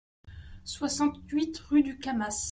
soixante-huit 0.63 1.55
rue 1.59 1.83
du 1.83 1.99
Cammas 1.99 2.39